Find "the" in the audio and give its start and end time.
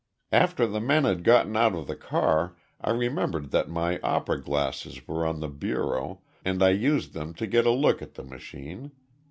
0.65-0.79, 1.85-1.95, 5.41-5.47, 8.15-8.23